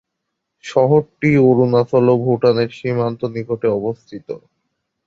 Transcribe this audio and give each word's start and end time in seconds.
শহরটি 0.63 1.29
অরুণাচল 1.47 2.05
ও 2.13 2.25
ভুটানের 2.25 2.69
সীমান্ত 2.77 3.21
নিকটে 3.35 3.67
অবস্থিত। 3.79 4.27